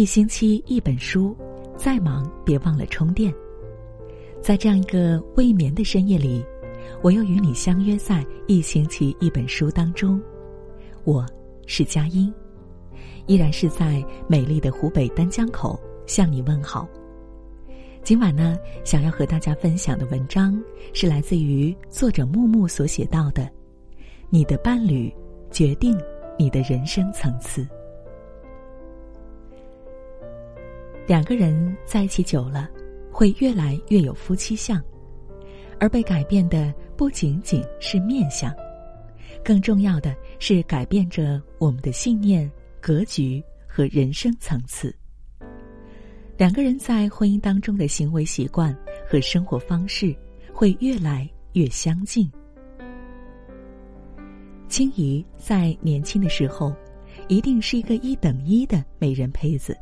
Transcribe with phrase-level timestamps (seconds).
[0.00, 1.36] 一星期一本书，
[1.76, 3.30] 再忙别忘了充电。
[4.40, 6.42] 在这样一个未眠的深夜里，
[7.02, 10.18] 我又与你相约在一星期一本书当中。
[11.04, 11.26] 我
[11.66, 12.32] 是佳音，
[13.26, 16.88] 依然是在美丽的湖北丹江口向你问好。
[18.02, 20.58] 今晚呢，想要和大家分享的文章
[20.94, 23.46] 是来自于作者木木所写到的
[24.32, 25.14] ：“你的伴侣
[25.50, 25.94] 决定
[26.38, 27.68] 你的人生层次。”
[31.06, 32.68] 两个人在一起久了，
[33.10, 34.80] 会越来越有夫妻相，
[35.78, 38.54] 而被改变的不仅仅是面相，
[39.44, 42.50] 更重要的是改变着我们的信念、
[42.80, 44.94] 格局和人生层次。
[46.36, 48.74] 两个人在婚姻当中的行为习惯
[49.08, 50.14] 和生活方式
[50.52, 52.30] 会越来越相近。
[54.68, 56.72] 青怡在年轻的时候，
[57.26, 59.76] 一定是一个一等一的美人胚子。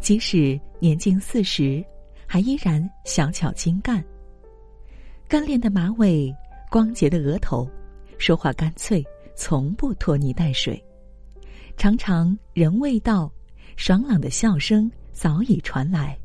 [0.00, 1.84] 即使年近四十，
[2.26, 4.02] 还依然小巧精干。
[5.28, 6.34] 干练的马尾，
[6.70, 7.68] 光洁的额头，
[8.16, 9.04] 说话干脆，
[9.34, 10.82] 从不拖泥带水。
[11.76, 13.30] 常常人未到，
[13.76, 16.18] 爽朗的笑声早已传来。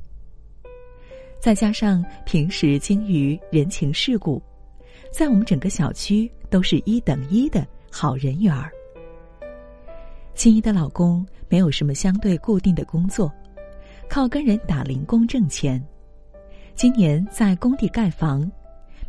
[1.40, 4.42] 再加上平时精于人情世故，
[5.12, 8.72] 在我们整个小区都是一等一的好人缘儿。
[10.34, 13.32] 青衣的老公没有什么相对固定的工作。
[14.09, 15.84] 靠跟人打零工挣钱，
[16.76, 18.50] 今年在工地盖房，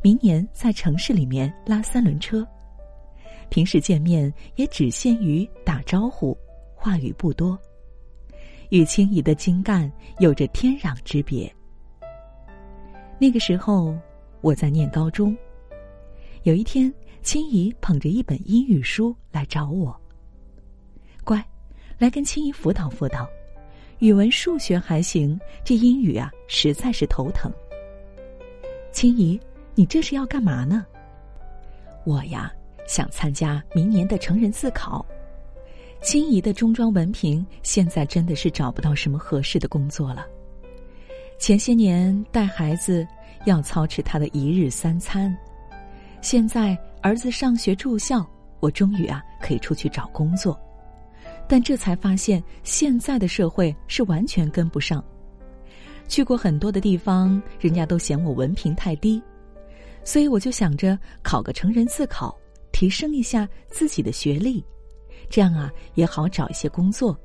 [0.03, 2.47] 明年在城市里面拉三轮车。
[3.51, 6.37] 平时见面也只限于打招呼，
[6.75, 7.59] 话语不多，
[8.71, 11.55] 与青怡的精干有着天壤之别。
[13.19, 13.95] 那个时候
[14.41, 15.37] 我在念高中，
[16.45, 16.93] 有一天
[17.23, 19.95] 青怡捧着一本英语书来找我，
[21.23, 21.45] 乖，
[21.99, 23.29] 来跟青怡辅导辅导。
[23.99, 27.51] 语文、数学还行，这英语啊，实在是头疼。
[28.93, 29.41] 青怡，
[29.75, 30.85] 你这是要干嘛呢？
[32.05, 32.53] 我呀，
[32.87, 35.05] 想参加明年的成人自考。
[36.03, 40.27] 青怡的中专文凭现在真的是找不到什么合适的工作了。
[41.39, 43.07] 前些年带孩子
[43.47, 45.35] 要操持他的一日三餐，
[46.21, 48.25] 现在儿子上学住校，
[48.61, 50.61] 我终于啊可以出去找工作。
[51.49, 55.05] 但这才发现，现在的社会是完全跟不上。
[56.09, 59.23] 去过很多的地方，人家都嫌我文凭太低，
[60.05, 62.37] 所以我就想着考个成人自考，
[62.73, 64.65] 提升一下自己的学历，
[65.31, 67.19] 这样啊也好找一些工作，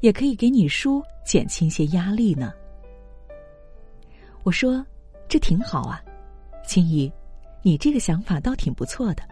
[0.00, 2.52] 也可以给你叔减轻些压力呢。
[4.42, 4.84] 我说，
[5.28, 6.02] 这挺好啊，
[6.66, 7.12] 青怡，
[7.62, 9.22] 你这个想法倒挺不错的。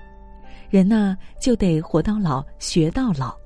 [0.70, 3.41] 人呐，就得活到老，学到老。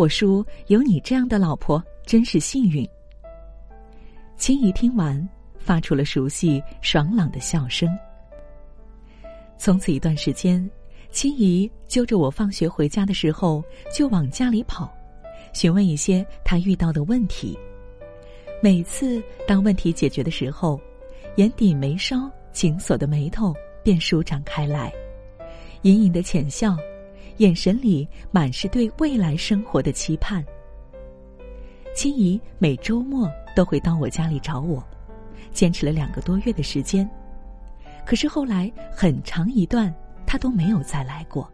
[0.00, 2.88] 我叔有你这样的老婆，真是幸运。
[4.38, 5.28] 青怡听完，
[5.58, 7.86] 发出了熟悉爽朗的笑声。
[9.58, 10.66] 从此一段时间，
[11.10, 13.62] 青怡揪着我放学回家的时候
[13.94, 14.90] 就往家里跑，
[15.52, 17.54] 询问一些他遇到的问题。
[18.62, 20.80] 每次当问题解决的时候，
[21.36, 22.16] 眼底眉梢
[22.52, 24.90] 紧锁的眉头便舒展开来，
[25.82, 26.74] 隐隐的浅笑。
[27.38, 30.44] 眼神里满是对未来生活的期盼。
[31.94, 34.82] 青怡每周末都会到我家里找我，
[35.52, 37.08] 坚持了两个多月的时间，
[38.06, 39.92] 可是后来很长一段
[40.26, 41.50] 他都没有再来过。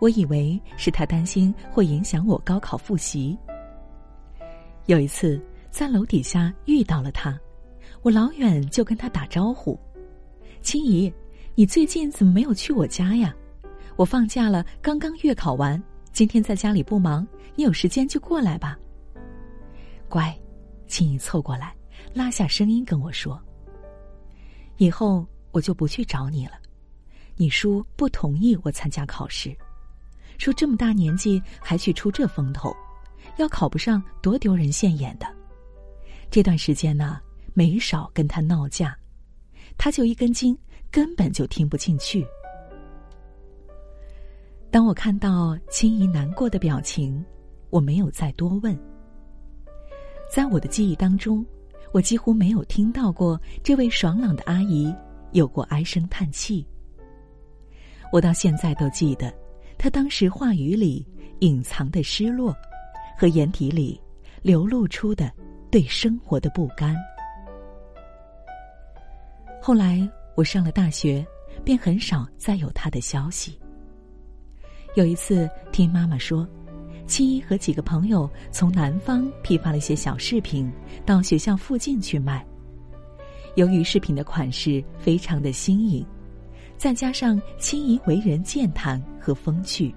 [0.00, 3.38] 我以为是他担心会影响我高考复习。
[4.86, 5.40] 有一次
[5.70, 7.38] 在楼底下遇到了他，
[8.02, 9.78] 我老远就跟他打招呼
[10.60, 11.12] ：“青怡，
[11.54, 13.32] 你最近怎么没有去我家呀？”
[13.96, 15.80] 我放假了，刚刚月考完，
[16.12, 18.78] 今天在家里不忙，你有时间就过来吧。
[20.08, 20.36] 乖，
[20.86, 21.74] 青怡凑过来，
[22.12, 23.40] 拉下声音跟我说
[24.78, 26.52] ：“以后我就不去找你了。
[27.36, 29.56] 你叔不同意我参加考试，
[30.38, 32.74] 说这么大年纪还去出这风头，
[33.36, 35.26] 要考不上多丢人现眼的。
[36.30, 37.20] 这段时间呢，
[37.54, 38.96] 没少跟他闹架，
[39.76, 40.58] 他就一根筋，
[40.90, 42.26] 根本就听不进去。”
[44.72, 47.22] 当我看到青怡难过的表情，
[47.68, 48.74] 我没有再多问。
[50.32, 51.44] 在我的记忆当中，
[51.92, 54.90] 我几乎没有听到过这位爽朗的阿姨
[55.32, 56.66] 有过唉声叹气。
[58.10, 59.30] 我到现在都记得，
[59.76, 61.06] 她当时话语里
[61.40, 62.56] 隐藏的失落，
[63.14, 64.00] 和眼底里
[64.40, 65.30] 流露出的
[65.70, 66.96] 对生活的不甘。
[69.60, 71.22] 后来我上了大学，
[71.62, 73.58] 便很少再有她的消息。
[74.94, 76.46] 有一次听妈妈说，
[77.06, 80.70] 青衣和几个朋友从南方批发了一些小饰品，
[81.06, 82.44] 到学校附近去卖。
[83.54, 86.04] 由于饰品的款式非常的新颖，
[86.76, 89.94] 再加上青衣为人健谈和风趣，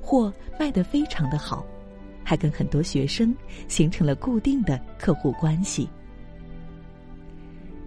[0.00, 1.66] 货卖得非常的好，
[2.22, 3.34] 还跟很多学生
[3.66, 5.88] 形成了固定的客户关系。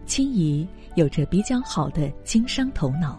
[0.06, 3.18] 青怡有着比较好的经商头脑，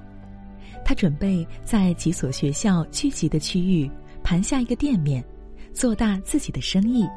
[0.84, 3.90] 他准备在几所学校聚集的区域
[4.22, 5.24] 盘下一个店面，
[5.72, 7.08] 做大自己的生意，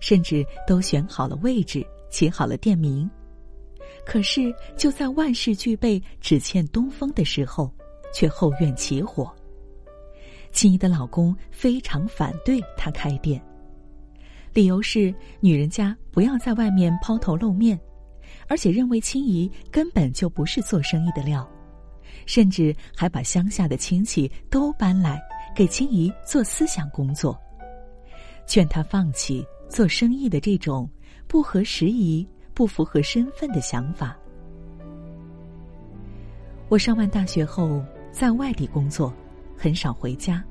[0.00, 3.08] 甚至都选好了位置，起好了店名。
[4.04, 7.72] 可是就在万事俱备，只欠东风的时候，
[8.12, 9.34] 却后院起火。
[10.52, 13.42] 青怡的老公非常反对她开店，
[14.52, 17.80] 理由是女人家不要在外面抛头露面。
[18.46, 21.48] 而且认为青怡根本就不是做生意的料，
[22.26, 25.22] 甚至还把乡下的亲戚都搬来
[25.54, 27.38] 给青怡做思想工作，
[28.46, 30.88] 劝她放弃做生意的这种
[31.26, 34.16] 不合时宜、不符合身份的想法。
[36.68, 39.12] 我上完大学后在外地工作，
[39.56, 40.42] 很少回家，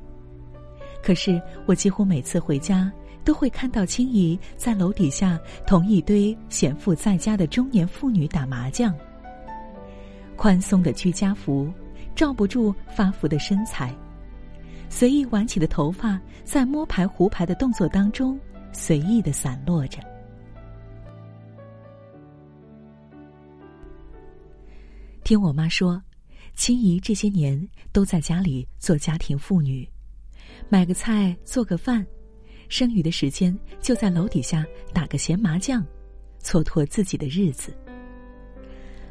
[1.02, 2.92] 可是我几乎每次回家。
[3.26, 8.94] 都会看到青怡在楼底下同一堆闲赋在家的中年妇女打麻将。
[10.36, 11.72] 宽松的居家服
[12.16, 13.96] 罩不住发福的身材，
[14.90, 18.40] 随意挽起的头发在摸牌胡牌的动作当中
[18.72, 20.00] 随意的散落着。
[25.24, 26.02] 听我妈说，
[26.54, 29.88] 青怡这些年都在家里做家庭妇女，
[30.70, 32.06] 买个菜做个饭。
[32.70, 35.86] 剩余的时间就在楼底下打个闲麻将，
[36.42, 37.74] 蹉跎自己的日子。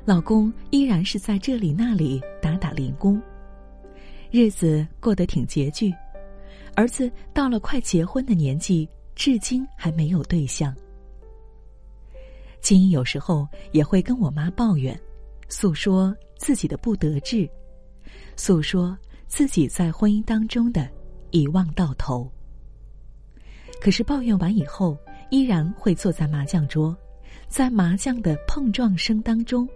[0.05, 3.23] 老公依然是在这里那里打打零工，
[4.33, 5.93] 日子过得挺拮据。
[6.75, 10.75] 儿子到了快结婚的年纪，至今还没有对象。
[12.61, 14.99] 金英有时候也会跟我妈抱怨，
[15.49, 17.49] 诉说自己的不得志，
[18.37, 20.91] 诉说自己在婚姻当中的
[21.31, 22.29] 一望到头。
[23.81, 24.99] 可是抱怨完以后，
[25.31, 26.97] 依然会坐在麻将桌，
[27.47, 29.69] 在麻将的碰撞声当中，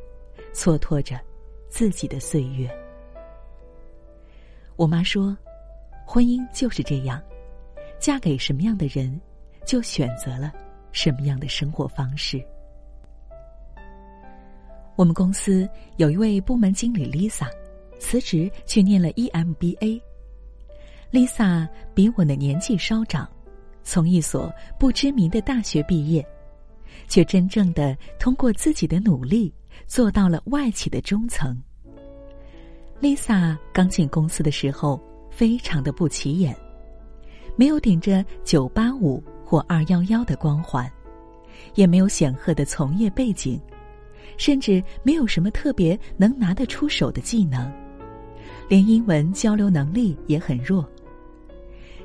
[0.56, 1.20] 蹉跎着
[1.68, 2.66] 自己的岁月。
[4.74, 5.36] 我妈说，
[6.06, 7.22] 婚姻就是这样，
[7.98, 9.20] 嫁给什么样的人，
[9.66, 10.50] 就选择了
[10.92, 12.42] 什么样的生活方式。
[14.96, 15.68] 我们公司
[15.98, 17.50] 有一位部门经理 Lisa，
[17.98, 20.00] 辞职去念了 EMBA。
[21.12, 23.30] Lisa 比我的年纪稍长。
[23.84, 26.26] 从一所不知名的大学毕业，
[27.06, 29.54] 却真正的通过自己的努力
[29.86, 31.56] 做到了外企的中层。
[33.00, 35.00] Lisa 刚进公司的时候
[35.30, 36.56] 非常的不起眼，
[37.54, 40.90] 没有顶着九八五或二幺幺的光环，
[41.74, 43.60] 也没有显赫的从业背景，
[44.38, 47.70] 甚至没有什么特别能拿得出手的技能，
[48.66, 50.88] 连英文交流能力也很弱。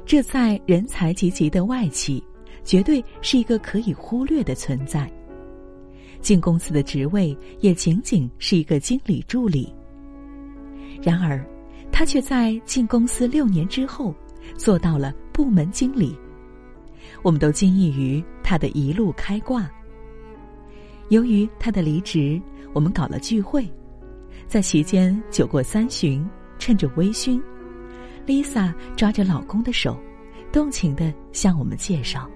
[0.05, 2.21] 这在人才济济的外企，
[2.65, 5.09] 绝对是一个可以忽略的存在。
[6.21, 9.73] 进公司的职位也仅仅是一个经理助理。
[11.01, 11.43] 然而，
[11.91, 14.13] 他却在进公司六年之后，
[14.55, 16.17] 做到了部门经理。
[17.23, 19.69] 我们都惊异于他的一路开挂。
[21.09, 22.41] 由于他的离职，
[22.73, 23.69] 我们搞了聚会，
[24.47, 26.25] 在席间酒过三巡，
[26.57, 27.41] 趁着微醺。
[28.25, 29.99] Lisa 抓着老公的手，
[30.51, 32.29] 动情的向我们介绍：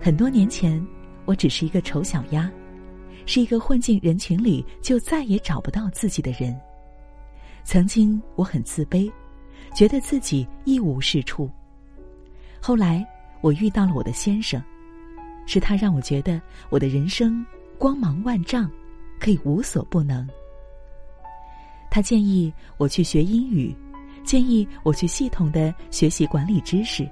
[0.00, 0.84] 很多年前，
[1.26, 2.50] 我只是一个丑小鸭，
[3.26, 6.58] 是一个混进人群里就再也找不到自己的人。
[7.64, 9.12] 曾经我很自卑，
[9.74, 11.50] 觉得自己一无是处。
[12.60, 13.04] 后来
[13.40, 14.62] 我遇到了我的先生，
[15.46, 16.40] 是他让我觉得
[16.70, 17.44] 我的人生
[17.76, 18.70] 光芒万丈，
[19.18, 20.26] 可以无所不能。
[21.90, 23.74] 他建议我去学英语，
[24.22, 27.08] 建议我去系统的学习管理知识，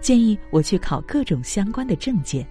[0.00, 2.46] 建议我去考各种相关的证件，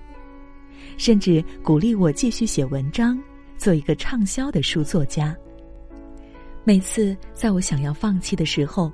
[0.98, 3.22] 甚至鼓励我继续写文章，
[3.58, 5.36] 做一个畅销的书作家。
[6.64, 8.92] 每次在我想要放弃的时候，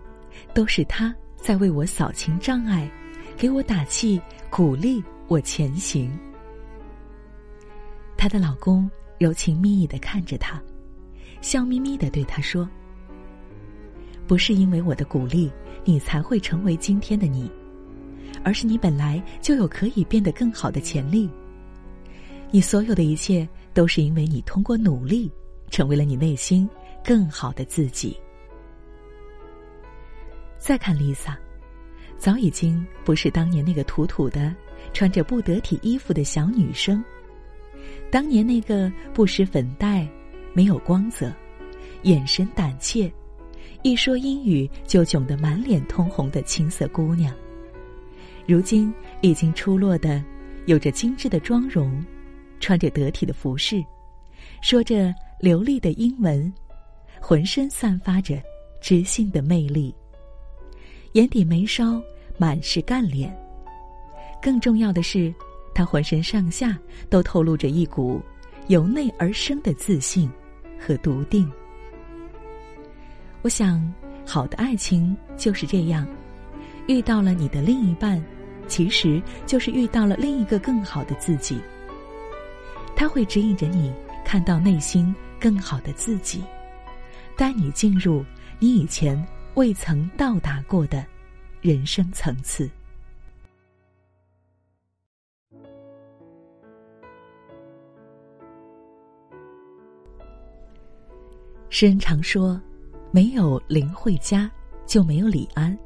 [0.53, 2.89] 都是他在为我扫清障碍，
[3.35, 6.11] 给我打气，鼓励我前行。
[8.15, 10.61] 她的老公柔情蜜意的看着她。
[11.41, 12.69] 笑眯眯的对她说
[14.25, 15.51] ：“不是因为我的鼓励，
[15.83, 17.51] 你才会成为今天的你，
[18.45, 21.29] 而是你本来就有可以变得更好的潜力。
[22.53, 25.31] 你所有的一切，都是因为你通过努力，
[25.71, 26.69] 成为了你内心
[27.03, 28.15] 更好的自己。”
[30.61, 31.35] 再看 Lisa，
[32.15, 34.53] 早已经不是当年那个土土的、
[34.93, 37.03] 穿着不得体衣服的小女生，
[38.11, 40.07] 当年那个不施粉黛、
[40.53, 41.33] 没有光泽、
[42.03, 43.11] 眼神胆怯、
[43.81, 47.33] 一说英语就窘得满脸通红的青涩姑娘，
[48.45, 50.23] 如今已经出落的，
[50.67, 52.05] 有着精致的妆容，
[52.63, 53.83] 穿着得体的服饰，
[54.61, 56.51] 说着流利的英文，
[57.19, 58.41] 浑身散发着
[58.79, 59.93] 知性的魅力。
[61.11, 62.01] 眼底眉梢
[62.37, 63.37] 满是干练。
[64.41, 65.33] 更重要的是，
[65.75, 66.79] 他浑身上下
[67.09, 68.21] 都透露着一股
[68.67, 70.31] 由内而生的自信
[70.79, 71.51] 和笃定。
[73.41, 73.93] 我想，
[74.25, 76.07] 好的爱情就是这样：
[76.87, 78.23] 遇到了你的另一半，
[78.69, 81.59] 其实就是遇到了另一个更好的自己。
[82.95, 86.43] 他会指引着你看到内心更好的自己，
[87.37, 88.25] 带你进入
[88.59, 89.23] 你以前。
[89.55, 91.05] 未曾到达过的
[91.61, 92.67] 人生层次。
[101.69, 102.59] 诗人常说
[103.13, 104.49] ：“没有林慧嘉，
[104.87, 105.77] 就没有李安。”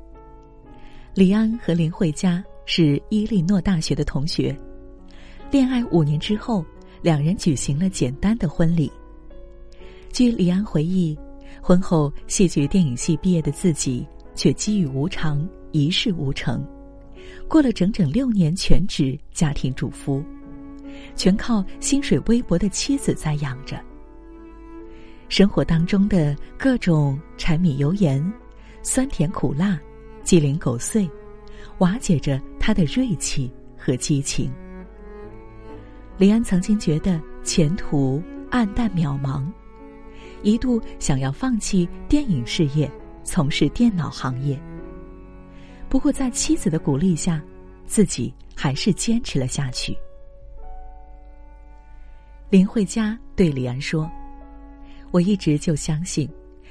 [1.14, 4.58] 李安和林慧嘉是伊利诺大学的同学，
[5.52, 6.64] 恋爱五年之后，
[7.02, 8.92] 两人举行了简单的婚礼。
[10.12, 11.18] 据李安回忆。
[11.60, 16.66] 婚后，戏剧电影系毕业的自己，却机遇无常，一事无成，
[17.48, 20.24] 过了整整六年全职家庭主妇，
[21.16, 23.82] 全靠薪水微薄的妻子在养着。
[25.28, 28.24] 生活当中的各种柴米油盐、
[28.82, 29.78] 酸甜苦辣、
[30.24, 31.10] 鸡零狗碎，
[31.80, 34.50] 瓦解着他的锐气和激情。
[36.18, 39.46] 李安曾经觉得前途暗淡渺茫。
[40.42, 42.92] 一度想要放弃电影事业，
[43.24, 44.60] 从事电脑行业。
[45.90, 47.42] 不过，在妻子的鼓励下，
[47.86, 49.96] 自己还是坚持了下去。
[52.50, 54.10] 林慧嘉对李安说
[55.12, 56.28] ：“我一直就相信，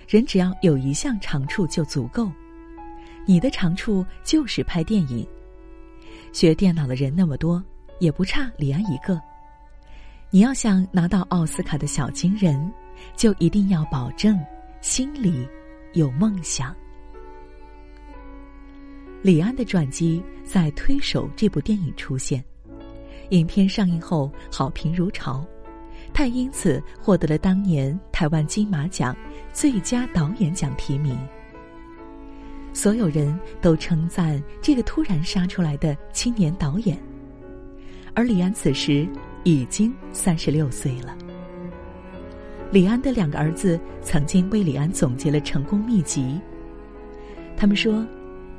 [0.09, 2.31] 人只要有一项长处就足够。
[3.27, 5.27] 你的长处就是拍电影，
[6.33, 7.63] 学电脑的人那么多，
[8.01, 9.21] 也不差李安一个。
[10.31, 12.73] 你要想拿到奥斯卡的小金人。”
[13.15, 14.43] 就一定要保证
[14.81, 15.47] 心里
[15.93, 16.75] 有梦想。
[19.21, 22.43] 李安的传记在《推手》这部电影出现，
[23.31, 25.47] 影片上映后好评如潮，
[26.15, 29.15] 他因此获得了当年台湾金马奖
[29.53, 31.19] 最佳导演奖提名。
[32.73, 36.99] 所有人都称赞这个突然杀出来的青年导演，
[38.15, 39.07] 而李安此时
[39.47, 41.17] 已经三十六岁了。
[42.73, 46.41] 李安的两个儿子曾经为李安总结了成功秘籍。
[47.57, 48.05] 他们说：“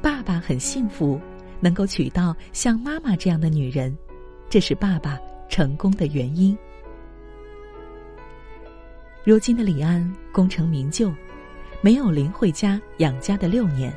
[0.01, 1.19] 爸爸很幸福，
[1.59, 3.95] 能够娶到像妈妈这样的女人，
[4.49, 6.57] 这是爸爸成功的原因。”
[9.25, 11.13] 如今的李安功成名就，
[11.81, 13.93] 没有林慧嘉养家的六年，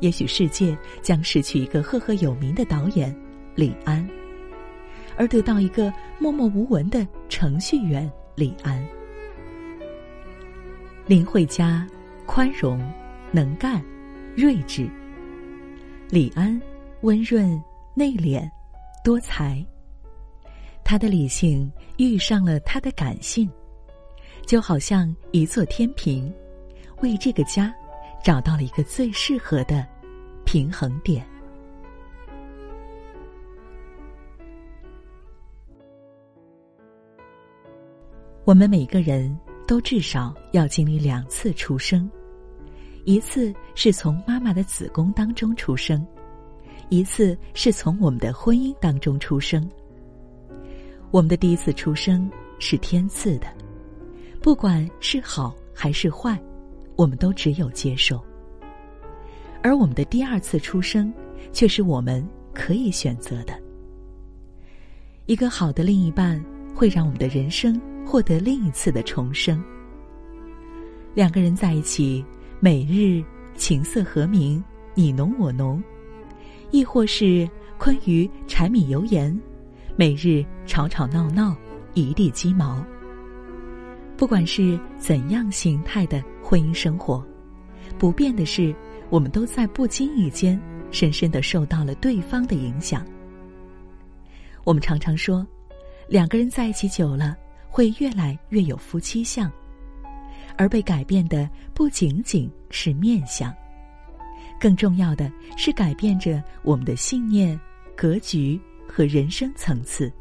[0.00, 3.16] 也许世界将失去一个赫赫有名的导演
[3.54, 4.06] 李安，
[5.18, 8.82] 而得到一个默默无闻的程序员李安。
[11.06, 11.84] 林慧嘉，
[12.24, 12.80] 宽容、
[13.32, 13.82] 能干、
[14.36, 14.88] 睿智；
[16.08, 16.58] 李安，
[17.00, 17.60] 温润、
[17.94, 18.48] 内敛、
[19.02, 19.64] 多才。
[20.84, 23.50] 他的理性遇上了他的感性，
[24.46, 26.32] 就好像一座天平，
[27.02, 27.74] 为这个家
[28.22, 29.84] 找到了一个最适合的
[30.44, 31.26] 平衡点。
[38.48, 39.38] 我们每个人。
[39.66, 42.10] 都至少要经历两次出生，
[43.04, 46.06] 一次是从妈妈的子宫当中出生，
[46.88, 49.68] 一次是从我们的婚姻当中出生。
[51.10, 53.46] 我们的第一次出生是天赐的，
[54.40, 56.42] 不管是好还是坏，
[56.96, 58.16] 我们都只有接受；
[59.62, 61.12] 而我们的第二次出生
[61.52, 63.52] 却是我们可以选择的。
[65.26, 66.42] 一个好的另一半
[66.74, 67.78] 会让我们的人生。
[68.08, 69.62] 获得另一次的重生。
[71.12, 72.24] 两个人在一起，
[72.58, 73.22] 每日
[73.54, 75.78] 琴瑟和鸣，你侬我侬；
[76.70, 77.46] 亦或是
[77.76, 79.38] 困于柴米油盐，
[79.94, 81.54] 每日吵吵闹闹，
[81.92, 82.82] 一地鸡毛。
[84.16, 87.22] 不管是怎样形态的婚姻生活，
[87.98, 88.74] 不变的是，
[89.10, 90.58] 我们都在不经意间
[90.90, 93.04] 深深的受到了对方的影响。
[94.64, 95.46] 我们常常说，
[96.08, 97.36] 两个人在一起久了。
[97.78, 99.48] 会越来越有夫妻相，
[100.56, 103.54] 而被改变的不仅仅是面相，
[104.58, 107.56] 更重要的是改变着我们的信念、
[107.96, 110.12] 格局和人生层次。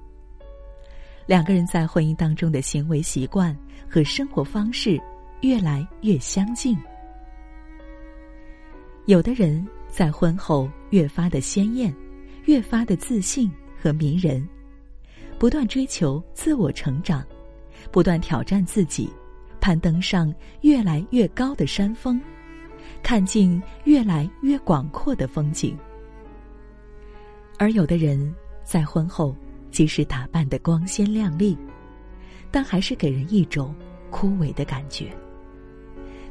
[1.26, 3.58] 两个人在婚姻当中的行为习惯
[3.90, 5.02] 和生活方式
[5.42, 6.78] 越来越相近。
[9.08, 11.92] 有的人在婚后越发的鲜艳，
[12.46, 14.48] 越发的自信和迷人，
[15.40, 17.26] 不断追求自我成长，
[17.92, 19.10] 不断挑战自己，
[19.60, 22.20] 攀登上越来越高的山峰。
[23.04, 25.78] 看尽越来越广阔的风景，
[27.58, 29.36] 而有的人在婚后
[29.72, 31.58] 即使打扮的光鲜亮丽，
[32.50, 33.74] 但还是给人一种
[34.10, 35.16] 枯萎的感觉。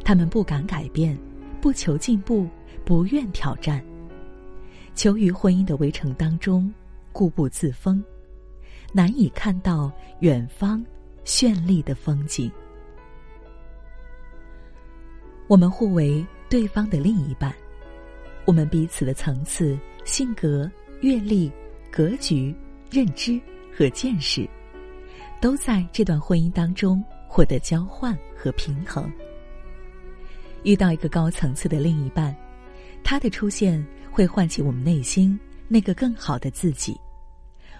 [0.04, 1.16] 他们不敢改变，
[1.60, 2.48] 不求进步，
[2.84, 3.84] 不愿挑战，
[4.94, 6.72] 求于婚姻的围城当中
[7.12, 8.02] 固步自封，
[8.92, 10.84] 难以看到远方
[11.26, 12.50] 绚丽的风景。
[15.46, 16.26] 我们互为。
[16.48, 17.52] 对方的另一半，
[18.44, 21.50] 我们彼此的层次、性格、阅历、
[21.90, 22.54] 格局、
[22.88, 23.40] 认知
[23.76, 24.48] 和见识，
[25.40, 29.10] 都在这段婚姻当中获得交换和平衡。
[30.62, 32.32] 遇到一个高层次的另一半，
[33.02, 36.96] 他的出现会唤起我们内心那个更好的自己，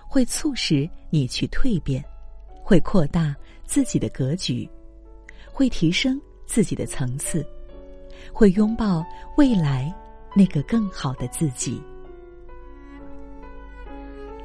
[0.09, 2.05] 会促使你去蜕变，
[2.66, 3.32] 会扩大
[3.64, 4.68] 自己的格局，
[5.52, 7.46] 会提升自己的层次。
[8.32, 9.06] 会拥抱
[9.37, 9.94] 未来
[10.35, 11.80] 那个更好的自己，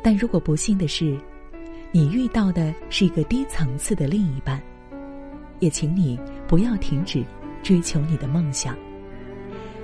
[0.03, 1.17] 但如果不幸的是，
[1.91, 4.61] 你遇到的是一个低层次的另一半，
[5.59, 7.25] 也请你不要停止
[7.63, 8.77] 追求你的梦想，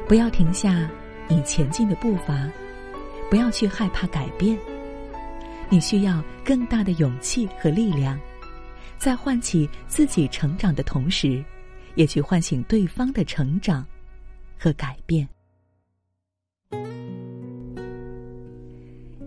[0.07, 0.87] 不要停下
[1.27, 2.47] 你前进的步伐，
[3.31, 4.55] 不要去害怕改变。
[5.69, 8.19] 你需要更大的勇气和力量，
[8.97, 11.43] 在唤起自己成长的同时。
[11.97, 13.83] 也去唤醒对方的成长
[14.55, 15.27] 和改变。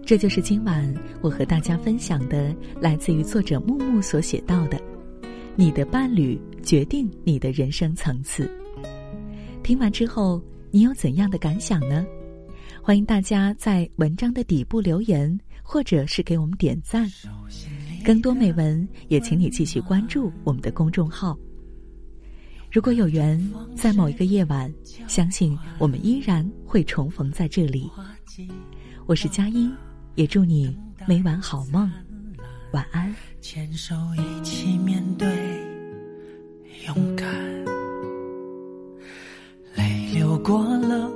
[0.07, 4.81] 这就是今晚我和大家分享的，来自于作者木木所写到的
[5.59, 8.49] ：“你的伴侣决定你的人生层次。”
[9.65, 12.07] 听完之后，你有怎样的感想呢？
[12.81, 17.09] 欢迎大家在文章的底部留言，或者是给我们点赞。
[18.05, 21.39] 更多美文，也请你继续关注我们的公众号。
[22.73, 23.39] 如果有缘，
[23.75, 24.73] 在某一个夜晚，
[25.09, 27.91] 相信我们依然会重逢在这里。
[29.07, 29.73] 我是佳音，
[30.15, 31.91] 也祝你每晚好梦，
[32.73, 33.15] 晚安。
[33.41, 35.27] 牵手一起面对，
[36.87, 37.27] 勇敢，
[39.75, 41.11] 泪流过了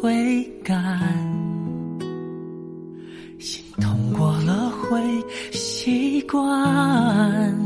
[0.00, 1.25] 会干，
[6.26, 7.56] 习惯，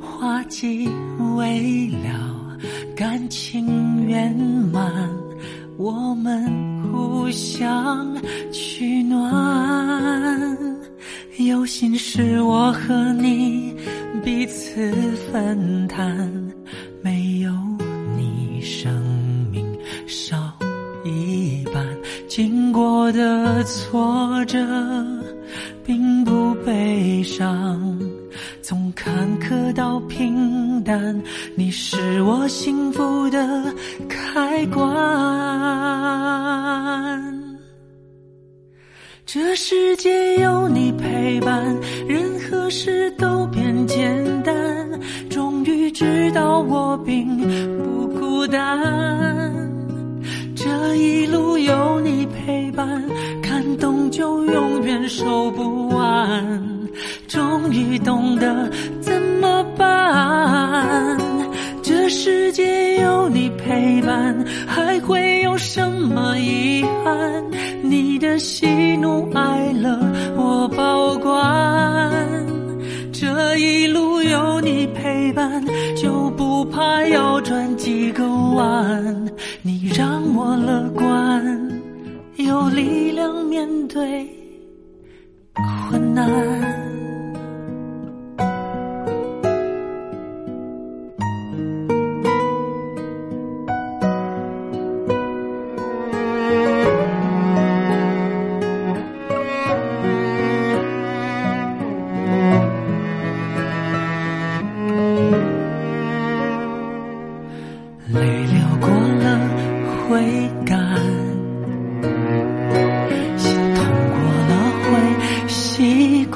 [0.00, 0.88] 花季
[1.36, 2.56] 未了。
[2.94, 4.34] 感情圆
[4.72, 5.10] 满，
[5.76, 6.48] 我们
[6.84, 8.16] 互相
[8.52, 10.56] 取暖。
[11.38, 13.74] 有心事我和你
[14.24, 14.92] 彼此
[15.32, 16.30] 分担，
[17.02, 17.50] 没有
[18.16, 18.90] 你生
[19.50, 19.66] 命
[20.06, 20.36] 少
[21.04, 21.84] 一半。
[22.28, 24.58] 经过的挫折
[26.66, 27.96] 悲伤。
[28.60, 31.22] 从坎坷到平淡，
[31.54, 33.72] 你是我幸福的
[34.08, 34.84] 开关。
[39.24, 41.64] 这世界有你陪伴，
[42.08, 44.54] 任何事都变简单。
[45.30, 47.38] 终于知道我并
[47.78, 49.45] 不孤单，
[50.66, 53.00] 这一路有你陪伴，
[53.40, 56.60] 感动就永远收不完。
[57.28, 58.68] 终于懂得
[59.00, 61.16] 怎么办？
[61.84, 67.44] 这世界有你陪伴，还会有什么遗憾？
[67.80, 69.96] 你的喜怒哀乐
[70.36, 72.44] 我保管。
[73.12, 79.28] 这一路有你陪伴，就不怕要转几个弯。
[79.66, 81.82] 你让我乐观，
[82.36, 84.30] 有力量面对
[85.90, 86.85] 困难。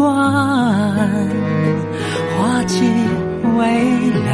[0.00, 0.08] 关，
[2.32, 2.80] 花季
[3.58, 4.32] 未了，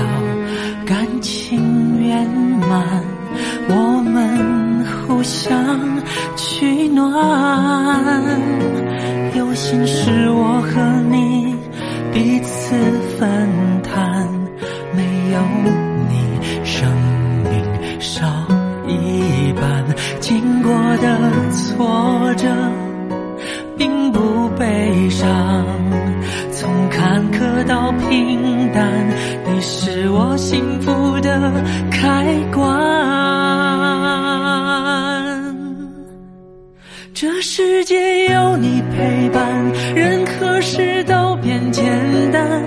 [0.86, 2.24] 感情圆
[2.70, 3.02] 满，
[3.68, 5.56] 我们互相。
[5.56, 5.78] 相
[6.36, 7.02] 取暖。
[9.34, 11.54] 有心事我和你
[12.12, 12.74] 彼此
[13.18, 13.48] 分
[37.76, 41.84] 世界有你陪伴，任何事都变简
[42.32, 42.62] 单。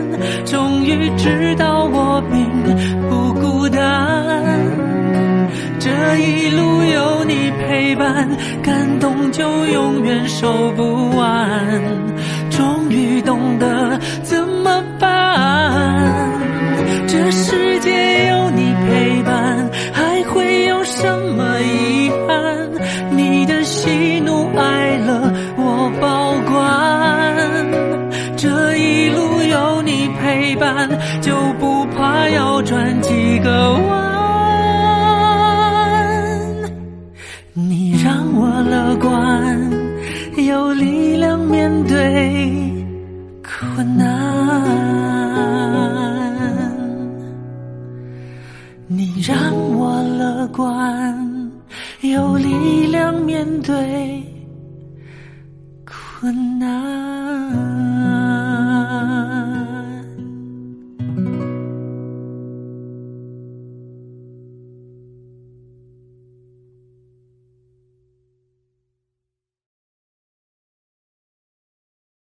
[0.45, 2.45] 终于知道我并
[3.09, 3.83] 不孤单。
[5.79, 8.29] 这一路有你陪伴，
[8.61, 11.81] 感动就永远收不完。
[31.21, 34.09] 就不怕要转几个弯。
[37.53, 39.69] 你让我乐观
[40.47, 42.31] 有力量面对
[43.43, 45.09] 困难。
[48.87, 51.51] 你让我乐观
[52.01, 54.18] 有力量面对